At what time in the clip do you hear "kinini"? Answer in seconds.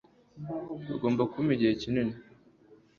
1.81-2.13